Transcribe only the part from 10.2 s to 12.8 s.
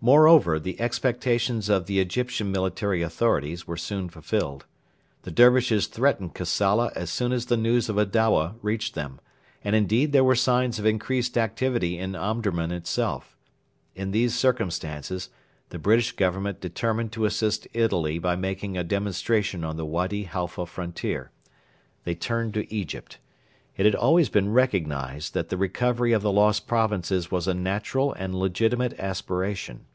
were signs of increased activity in Omdurman